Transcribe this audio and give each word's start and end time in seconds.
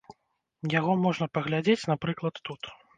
Яго 0.79 0.95
можна 1.03 1.29
паглядзець, 1.37 1.79
напрыклад, 1.95 2.45
тут. 2.51 2.77